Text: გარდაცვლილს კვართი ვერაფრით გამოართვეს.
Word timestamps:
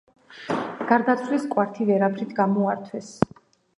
გარდაცვლილს 0.91 1.45
კვართი 1.53 1.87
ვერაფრით 1.91 2.33
გამოართვეს. 2.41 3.13